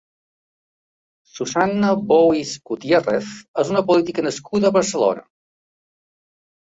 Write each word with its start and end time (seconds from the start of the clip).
Susanna 1.33 1.91
Bouis 2.13 2.55
Gutiérrez 2.71 3.29
és 3.65 3.73
una 3.75 3.87
política 3.91 4.27
nascuda 4.29 4.73
a 4.75 4.79
Barcelona. 4.79 5.25